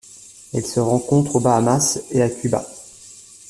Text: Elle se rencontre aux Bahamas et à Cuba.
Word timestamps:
Elle 0.51 0.65
se 0.65 0.79
rencontre 0.79 1.35
aux 1.35 1.39
Bahamas 1.39 1.99
et 2.09 2.23
à 2.23 2.29
Cuba. 2.31 2.65